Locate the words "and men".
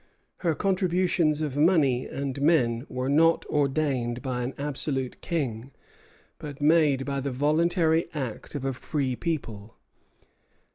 2.07-2.87